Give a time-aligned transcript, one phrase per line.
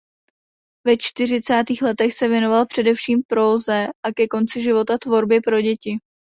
[0.87, 5.97] Ve čtyřicátých letech se věnoval především próze a ke konci života tvorbě pro děti.